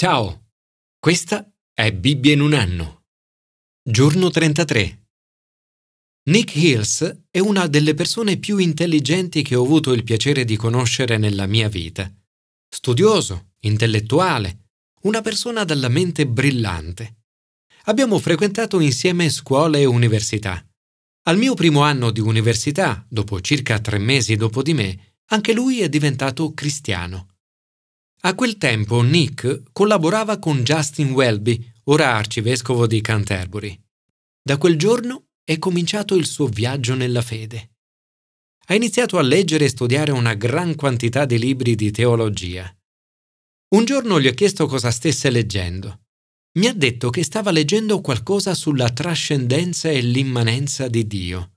[0.00, 0.50] Ciao,
[1.00, 3.06] questa è Bibbia in un anno.
[3.82, 5.08] Giorno 33.
[6.30, 11.18] Nick Hills è una delle persone più intelligenti che ho avuto il piacere di conoscere
[11.18, 12.08] nella mia vita.
[12.72, 14.68] Studioso, intellettuale,
[15.02, 17.22] una persona dalla mente brillante.
[17.86, 20.64] Abbiamo frequentato insieme scuola e università.
[21.24, 25.80] Al mio primo anno di università, dopo circa tre mesi dopo di me, anche lui
[25.80, 27.37] è diventato cristiano.
[28.22, 33.80] A quel tempo Nick collaborava con Justin Welby, ora arcivescovo di Canterbury.
[34.42, 37.76] Da quel giorno è cominciato il suo viaggio nella fede.
[38.66, 42.76] Ha iniziato a leggere e studiare una gran quantità di libri di teologia.
[43.74, 46.00] Un giorno gli ho chiesto cosa stesse leggendo.
[46.58, 51.52] Mi ha detto che stava leggendo qualcosa sulla trascendenza e l'immanenza di Dio.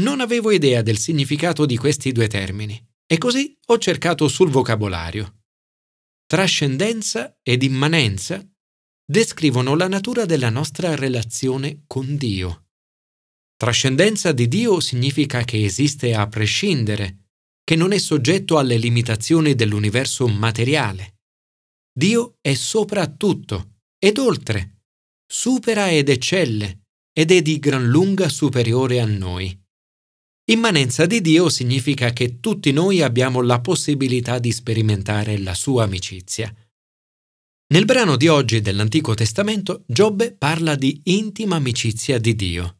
[0.00, 5.37] Non avevo idea del significato di questi due termini e così ho cercato sul vocabolario.
[6.30, 8.46] Trascendenza ed immanenza
[9.02, 12.66] descrivono la natura della nostra relazione con Dio.
[13.56, 17.30] Trascendenza di Dio significa che esiste a prescindere,
[17.64, 21.20] che non è soggetto alle limitazioni dell'universo materiale.
[21.90, 24.82] Dio è sopra tutto ed oltre,
[25.26, 29.57] supera ed eccelle ed è di gran lunga superiore a noi.
[30.50, 36.50] Immanenza di Dio significa che tutti noi abbiamo la possibilità di sperimentare la sua amicizia.
[37.70, 42.78] Nel brano di oggi dell'Antico Testamento, Giobbe parla di intima amicizia di Dio.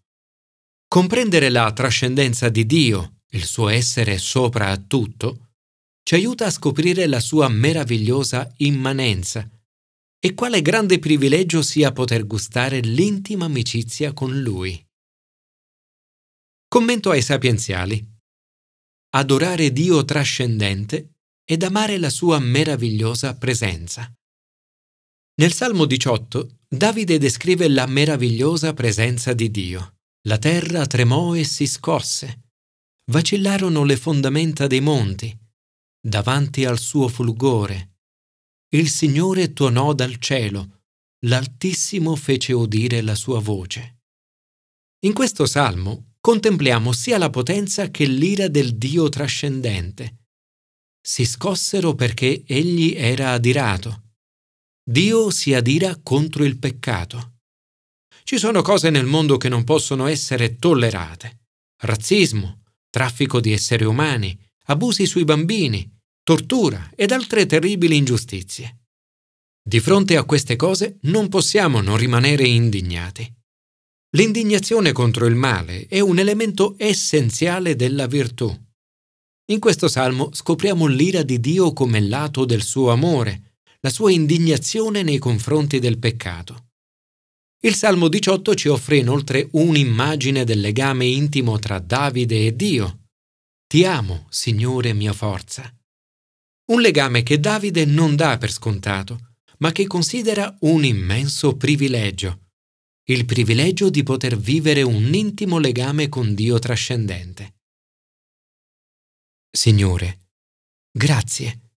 [0.89, 5.51] Comprendere la trascendenza di Dio, il suo essere sopra a tutto,
[6.03, 9.47] ci aiuta a scoprire la sua meravigliosa immanenza
[10.19, 14.88] e quale grande privilegio sia poter gustare l'intima amicizia con Lui.
[16.71, 18.07] Commento ai sapienziali.
[19.15, 24.13] Adorare Dio trascendente ed amare la sua meravigliosa presenza.
[25.37, 30.01] Nel Salmo 18 Davide descrive la meravigliosa presenza di Dio.
[30.27, 32.51] La terra tremò e si scosse.
[33.07, 35.35] Vacillarono le fondamenta dei monti
[36.07, 37.97] davanti al suo fulgore.
[38.75, 40.83] Il Signore tuonò dal cielo,
[41.21, 44.03] l'Altissimo fece udire la sua voce.
[45.07, 50.17] In questo salmo contempliamo sia la potenza che l'ira del Dio trascendente.
[51.01, 54.03] Si scossero perché egli era adirato.
[54.83, 57.37] Dio si adira contro il peccato.
[58.25, 61.47] Ci sono cose nel mondo che non possono essere tollerate.
[61.81, 65.91] Razzismo, traffico di esseri umani, abusi sui bambini,
[66.23, 68.81] tortura ed altre terribili ingiustizie.
[69.63, 73.31] Di fronte a queste cose non possiamo non rimanere indignati.
[74.13, 78.51] L'indignazione contro il male è un elemento essenziale della virtù.
[79.51, 85.03] In questo salmo scopriamo l'ira di Dio come lato del suo amore, la sua indignazione
[85.03, 86.69] nei confronti del peccato.
[87.61, 93.09] Il Salmo 18 ci offre inoltre un'immagine del legame intimo tra Davide e Dio.
[93.67, 95.71] Ti amo, Signore mia forza.
[96.71, 102.48] Un legame che Davide non dà per scontato, ma che considera un immenso privilegio,
[103.11, 107.57] il privilegio di poter vivere un intimo legame con Dio trascendente.
[109.51, 110.33] Signore,
[110.91, 111.73] grazie,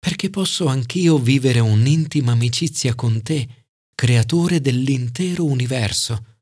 [0.00, 6.40] perché posso anch'io vivere un'intima amicizia con te, creatore dell'intero universo.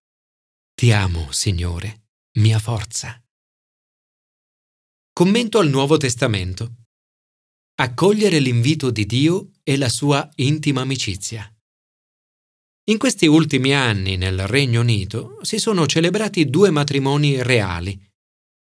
[0.72, 2.06] Ti amo, Signore,
[2.38, 3.22] mia forza.
[5.12, 6.86] Commento al Nuovo Testamento.
[7.74, 11.54] Accogliere l'invito di Dio e la sua intima amicizia.
[12.86, 17.96] In questi ultimi anni nel Regno Unito si sono celebrati due matrimoni reali,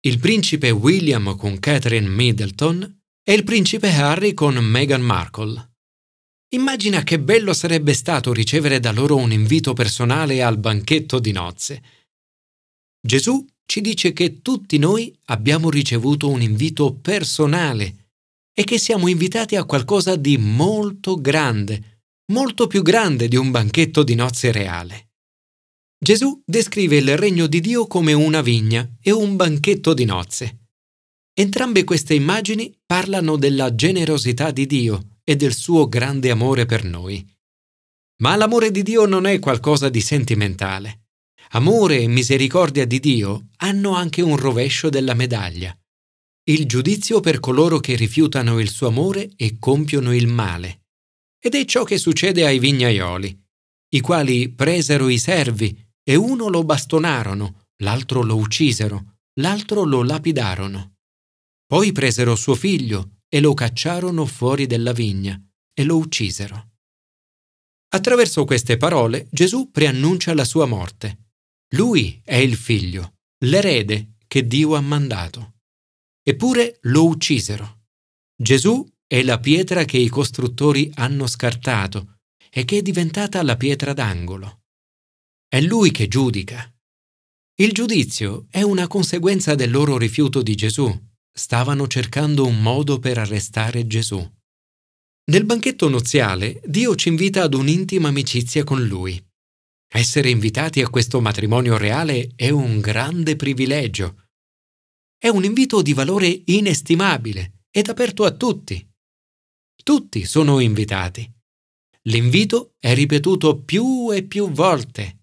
[0.08, 5.74] il principe William con Catherine Middleton e il principe Harry con Meghan Markle.
[6.56, 11.84] Immagina che bello sarebbe stato ricevere da loro un invito personale al banchetto di nozze.
[13.00, 18.14] Gesù ci dice che tutti noi abbiamo ricevuto un invito personale
[18.52, 21.97] e che siamo invitati a qualcosa di molto grande,
[22.32, 25.12] molto più grande di un banchetto di nozze reale.
[25.98, 30.68] Gesù descrive il regno di Dio come una vigna e un banchetto di nozze.
[31.34, 37.26] Entrambe queste immagini parlano della generosità di Dio e del suo grande amore per noi.
[38.22, 41.06] Ma l'amore di Dio non è qualcosa di sentimentale.
[41.52, 45.76] Amore e misericordia di Dio hanno anche un rovescio della medaglia.
[46.44, 50.87] Il giudizio per coloro che rifiutano il suo amore e compiono il male.
[51.40, 53.46] Ed è ciò che succede ai vignaioli,
[53.90, 60.96] i quali presero i servi e uno lo bastonarono, l'altro lo uccisero, l'altro lo lapidarono.
[61.66, 65.40] Poi presero suo figlio e lo cacciarono fuori della vigna
[65.74, 66.72] e lo uccisero.
[67.90, 71.32] Attraverso queste parole Gesù preannuncia la sua morte.
[71.76, 75.56] Lui è il figlio, l'erede che Dio ha mandato.
[76.24, 77.86] Eppure lo uccisero.
[78.36, 82.20] Gesù è la pietra che i costruttori hanno scartato
[82.50, 84.64] e che è diventata la pietra d'angolo.
[85.48, 86.70] È lui che giudica.
[87.60, 90.94] Il giudizio è una conseguenza del loro rifiuto di Gesù.
[91.32, 94.20] Stavano cercando un modo per arrestare Gesù.
[95.30, 99.24] Nel banchetto nuziale Dio ci invita ad un'intima amicizia con Lui.
[99.90, 104.26] Essere invitati a questo matrimonio reale è un grande privilegio.
[105.18, 108.87] È un invito di valore inestimabile ed aperto a tutti.
[109.88, 111.26] Tutti sono invitati.
[112.10, 115.20] L'invito è ripetuto più e più volte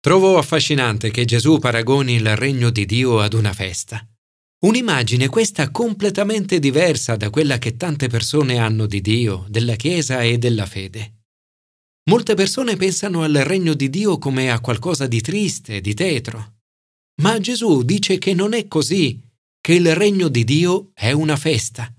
[0.00, 4.06] Trovo affascinante che Gesù paragoni il regno di Dio ad una festa.
[4.66, 10.36] Un'immagine questa completamente diversa da quella che tante persone hanno di Dio, della Chiesa e
[10.36, 11.22] della fede.
[12.10, 16.56] Molte persone pensano al regno di Dio come a qualcosa di triste, di tetro.
[17.22, 19.18] Ma Gesù dice che non è così,
[19.58, 21.90] che il regno di Dio è una festa,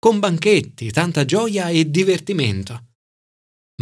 [0.00, 2.88] con banchetti, tanta gioia e divertimento.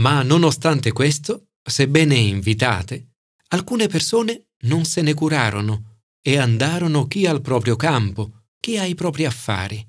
[0.01, 3.09] Ma nonostante questo, sebbene invitate,
[3.51, 9.25] Alcune persone non se ne curarono e andarono chi al proprio campo, chi ai propri
[9.25, 9.87] affari.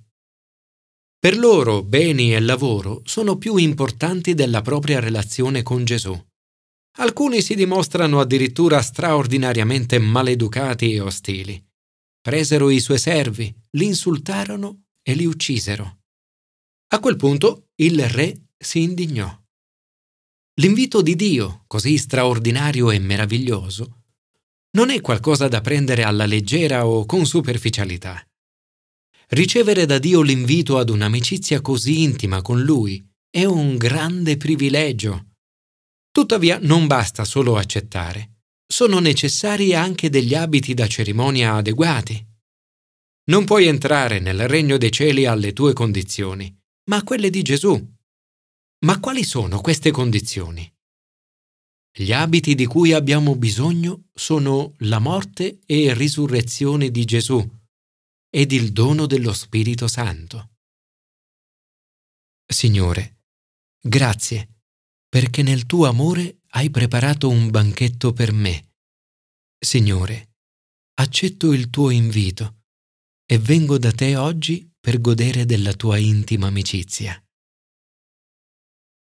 [1.19, 6.17] Per loro beni e lavoro sono più importanti della propria relazione con Gesù.
[6.99, 11.61] Alcuni si dimostrano addirittura straordinariamente maleducati e ostili.
[12.21, 15.98] Presero i suoi servi, li insultarono e li uccisero.
[16.91, 19.31] A quel punto il re si indignò.
[20.59, 24.05] L'invito di Dio, così straordinario e meraviglioso,
[24.71, 28.27] non è qualcosa da prendere alla leggera o con superficialità.
[29.27, 35.33] Ricevere da Dio l'invito ad un'amicizia così intima con Lui è un grande privilegio.
[36.11, 42.25] Tuttavia non basta solo accettare, sono necessari anche degli abiti da cerimonia adeguati.
[43.25, 46.58] Non puoi entrare nel regno dei cieli alle tue condizioni,
[46.89, 47.97] ma a quelle di Gesù.
[48.85, 50.71] Ma quali sono queste condizioni?
[51.91, 57.47] Gli abiti di cui abbiamo bisogno sono la morte e risurrezione di Gesù
[58.29, 60.57] ed il dono dello Spirito Santo.
[62.45, 63.23] Signore,
[63.79, 64.61] grazie
[65.07, 68.73] perché nel tuo amore hai preparato un banchetto per me.
[69.59, 70.37] Signore,
[70.95, 72.63] accetto il tuo invito
[73.25, 77.21] e vengo da te oggi per godere della tua intima amicizia.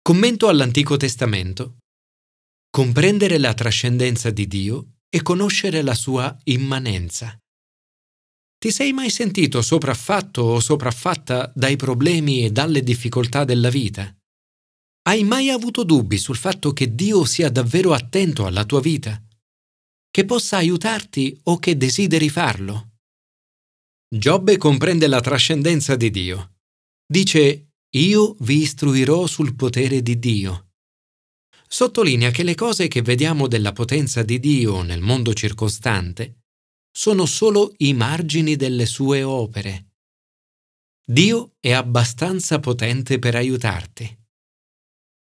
[0.02, 1.78] Commento all'Antico Testamento.
[2.70, 7.36] Comprendere la trascendenza di Dio e conoscere la sua immanenza.
[8.58, 14.16] Ti sei mai sentito sopraffatto o sopraffatta dai problemi e dalle difficoltà della vita?
[15.08, 19.20] Hai mai avuto dubbi sul fatto che Dio sia davvero attento alla tua vita?
[20.12, 22.95] Che possa aiutarti o che desideri farlo?
[24.08, 26.58] Giobbe comprende la trascendenza di Dio.
[27.06, 30.74] Dice io vi istruirò sul potere di Dio.
[31.68, 36.42] Sottolinea che le cose che vediamo della potenza di Dio nel mondo circostante
[36.92, 39.94] sono solo i margini delle sue opere.
[41.04, 44.24] Dio è abbastanza potente per aiutarti.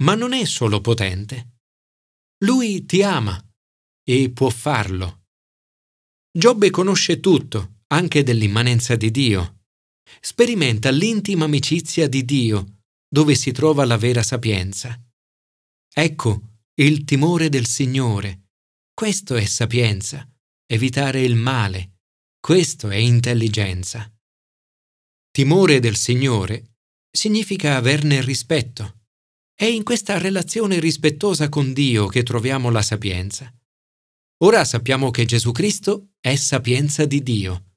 [0.03, 1.59] Ma non è solo potente.
[2.45, 3.41] Lui ti ama
[4.03, 5.27] e può farlo.
[6.31, 9.59] Giobbe conosce tutto, anche dell'immanenza di Dio
[10.21, 14.99] sperimenta l'intima amicizia di Dio, dove si trova la vera sapienza.
[15.95, 16.43] Ecco
[16.77, 18.49] il timore del Signore.
[18.95, 20.27] Questo è sapienza,
[20.67, 21.99] evitare il male.
[22.41, 24.11] Questo è intelligenza.
[25.31, 26.77] Timore del Signore
[27.11, 29.01] significa averne rispetto.
[29.55, 33.53] È in questa relazione rispettosa con Dio che troviamo la sapienza.
[34.45, 37.72] Ora sappiamo che Gesù Cristo è sapienza di Dio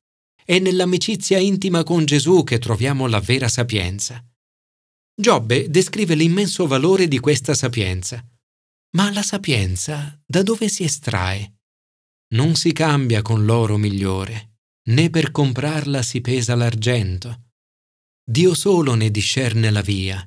[0.45, 4.23] è nell'amicizia intima con Gesù che troviamo la vera sapienza.
[5.19, 8.23] Giobbe descrive l'immenso valore di questa sapienza.
[8.95, 11.61] Ma la sapienza da dove si estrae?
[12.35, 14.59] Non si cambia con l'oro migliore,
[14.89, 17.49] né per comprarla si pesa l'argento.
[18.23, 20.23] Dio solo ne discerne la via.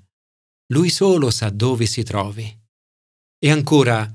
[0.72, 2.44] Lui solo sa dove si trovi.
[3.38, 4.10] E ancora,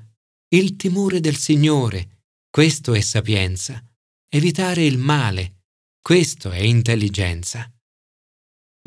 [0.49, 3.81] il timore del Signore, questo è sapienza,
[4.27, 5.62] evitare il male,
[6.03, 7.73] questo è intelligenza.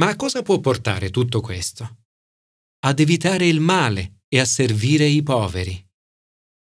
[0.03, 2.03] Ma a cosa può portare tutto questo?
[2.81, 5.83] Ad evitare il male e a servire i poveri.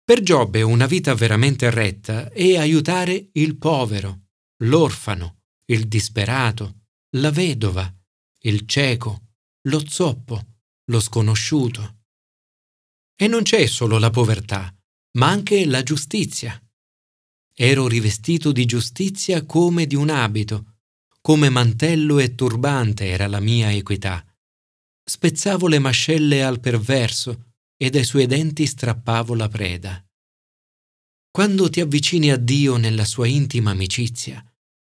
[0.03, 4.27] Per Giobbe una vita veramente retta è aiutare il povero,
[4.65, 7.91] l'orfano, il disperato, la vedova,
[8.41, 9.29] il cieco,
[9.67, 10.59] lo zoppo,
[10.91, 12.03] lo sconosciuto.
[13.15, 14.71] E non c'è solo la povertà,
[15.17, 16.55] ma anche la giustizia.
[17.57, 20.79] Ero rivestito di giustizia come di un abito,
[21.21, 24.25] come mantello e turbante era la mia equità.
[25.01, 30.05] Spezzavo le mascelle al perverso e dai suoi denti strappavo la preda.
[31.31, 34.43] Quando ti avvicini a Dio nella sua intima amicizia,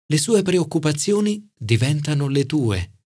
[0.06, 3.04] le sue preoccupazioni diventano le tue.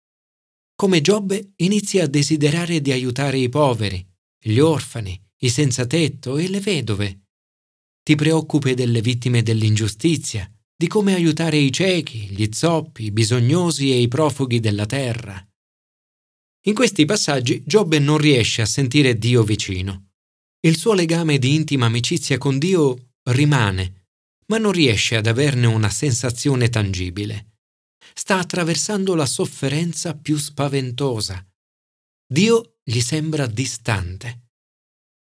[0.75, 4.03] Come Giobbe inizi a desiderare di aiutare i poveri,
[4.39, 7.22] gli orfani, i senza tetto e le vedove.
[8.03, 14.01] Ti preoccupi delle vittime dell'ingiustizia, di come aiutare i ciechi, gli zoppi, i bisognosi e
[14.01, 15.41] i profughi della terra.
[16.67, 20.11] In questi passaggi Giobbe non riesce a sentire Dio vicino.
[20.61, 24.09] Il suo legame di intima amicizia con Dio rimane,
[24.47, 27.59] ma non riesce ad averne una sensazione tangibile.
[28.15, 31.45] Sta attraversando la sofferenza più spaventosa.
[32.27, 34.42] Dio gli sembra distante.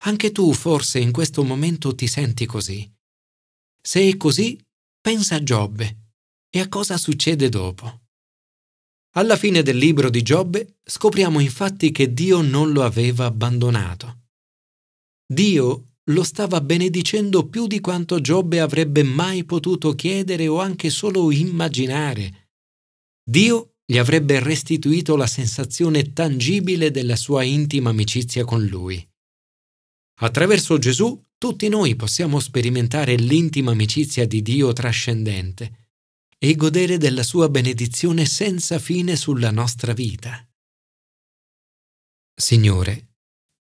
[0.03, 2.91] Anche tu forse in questo momento ti senti così.
[3.83, 4.59] Se è così,
[5.01, 6.13] pensa a Giobbe
[6.49, 8.01] e a cosa succede dopo.
[9.15, 14.29] Alla fine del libro di Giobbe scopriamo infatti che Dio non lo aveva abbandonato.
[15.27, 21.31] Dio lo stava benedicendo più di quanto Giobbe avrebbe mai potuto chiedere o anche solo
[21.31, 22.51] immaginare.
[23.23, 29.10] Dio gli avrebbe restituito la sensazione tangibile della sua intima amicizia con lui.
[30.23, 35.89] Attraverso Gesù tutti noi possiamo sperimentare l'intima amicizia di Dio trascendente
[36.39, 40.47] e godere della sua benedizione senza fine sulla nostra vita.
[42.35, 43.15] Signore,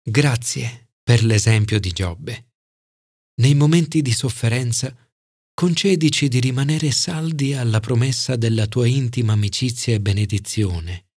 [0.03, 2.51] grazie per l'esempio di Giobbe.
[3.41, 4.93] Nei momenti di sofferenza,
[5.53, 11.11] concedici di rimanere saldi alla promessa della tua intima amicizia e benedizione.